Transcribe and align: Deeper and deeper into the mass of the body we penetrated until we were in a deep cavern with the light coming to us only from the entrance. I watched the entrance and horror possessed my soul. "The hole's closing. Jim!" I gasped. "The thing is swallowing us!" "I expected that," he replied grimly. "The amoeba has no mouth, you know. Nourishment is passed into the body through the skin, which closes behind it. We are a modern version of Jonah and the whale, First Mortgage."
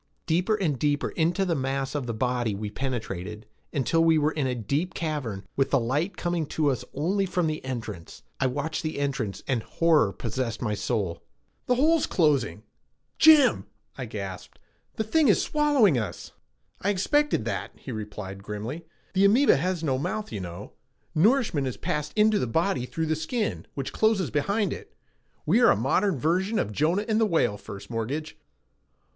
Deeper 0.25 0.55
and 0.55 0.79
deeper 0.79 1.09
into 1.09 1.45
the 1.45 1.53
mass 1.53 1.93
of 1.93 2.07
the 2.07 2.11
body 2.13 2.55
we 2.55 2.71
penetrated 2.71 3.45
until 3.71 4.03
we 4.03 4.17
were 4.17 4.31
in 4.31 4.47
a 4.47 4.55
deep 4.55 4.95
cavern 4.95 5.45
with 5.55 5.69
the 5.69 5.79
light 5.79 6.17
coming 6.17 6.47
to 6.47 6.71
us 6.71 6.83
only 6.95 7.23
from 7.27 7.45
the 7.45 7.63
entrance. 7.63 8.23
I 8.39 8.47
watched 8.47 8.81
the 8.81 8.97
entrance 8.97 9.43
and 9.47 9.61
horror 9.61 10.11
possessed 10.11 10.59
my 10.59 10.73
soul. 10.73 11.21
"The 11.67 11.75
hole's 11.75 12.07
closing. 12.07 12.63
Jim!" 13.19 13.67
I 13.95 14.05
gasped. 14.05 14.57
"The 14.95 15.03
thing 15.03 15.27
is 15.27 15.39
swallowing 15.39 15.99
us!" 15.99 16.31
"I 16.81 16.89
expected 16.89 17.45
that," 17.45 17.69
he 17.75 17.91
replied 17.91 18.41
grimly. 18.41 18.87
"The 19.13 19.25
amoeba 19.25 19.57
has 19.57 19.83
no 19.83 19.99
mouth, 19.99 20.31
you 20.31 20.39
know. 20.39 20.73
Nourishment 21.13 21.67
is 21.67 21.77
passed 21.77 22.11
into 22.15 22.39
the 22.39 22.47
body 22.47 22.87
through 22.87 23.05
the 23.05 23.15
skin, 23.15 23.67
which 23.75 23.93
closes 23.93 24.31
behind 24.31 24.73
it. 24.73 24.95
We 25.45 25.61
are 25.61 25.69
a 25.69 25.75
modern 25.75 26.17
version 26.17 26.57
of 26.57 26.71
Jonah 26.71 27.05
and 27.07 27.21
the 27.21 27.27
whale, 27.27 27.55
First 27.55 27.91
Mortgage." 27.91 28.35